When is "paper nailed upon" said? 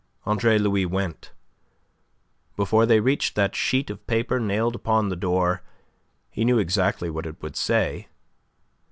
4.07-5.09